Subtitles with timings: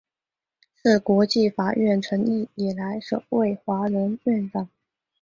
[0.73, 4.67] 是国际法院成立以来首位华人院长。